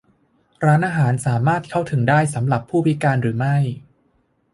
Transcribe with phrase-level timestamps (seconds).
[0.65, 3.57] ร้านอาหารสามารถเข้าถึงได้สำหรับผู้พิการหรือไม่?